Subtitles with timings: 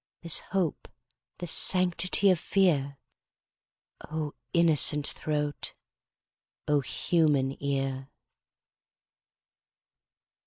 [0.23, 0.87] This hope,
[1.37, 5.75] this sanctity of fear?O innocent throat!
[6.67, 8.09] O human ear!